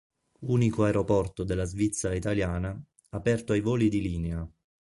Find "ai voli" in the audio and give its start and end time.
3.53-3.87